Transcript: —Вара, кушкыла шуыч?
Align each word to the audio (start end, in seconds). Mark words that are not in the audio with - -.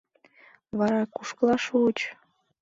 —Вара, 0.77 1.01
кушкыла 1.15 1.57
шуыч? 1.65 1.99